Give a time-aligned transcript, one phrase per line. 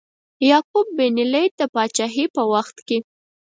[0.49, 2.97] یعقوب بن لیث د پاچهۍ په وخت کې.